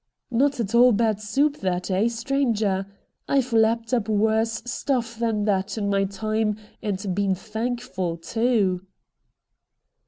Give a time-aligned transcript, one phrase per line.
[0.31, 2.87] 'Not at all bad soup that, eh, stranger?
[3.29, 8.81] I've lapped up worse stuff than that in my time and been thankful too.'